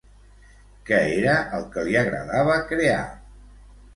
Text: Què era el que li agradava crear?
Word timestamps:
Què 0.89 0.97
era 1.17 1.35
el 1.57 1.67
que 1.75 1.83
li 1.87 1.93
agradava 2.01 2.57
crear? 2.73 3.05